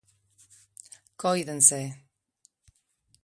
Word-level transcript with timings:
Cóidense. 1.21 1.81